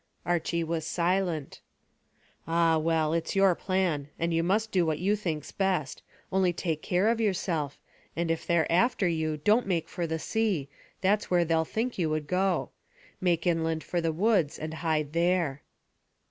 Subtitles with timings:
[0.25, 1.61] Archy was silent.
[2.47, 6.81] "Ah, well; it's your plan, and you must do what you think's best, only take
[6.81, 7.77] care of yourself,
[8.15, 10.67] and if they're after you, don't make for the sea,
[11.01, 12.71] that's where they'll think you would go.
[13.21, 15.61] Make inland for the woods, and hide there."